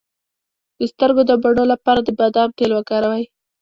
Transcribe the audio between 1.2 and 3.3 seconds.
د بڼو لپاره د بادام تېل وکاروئ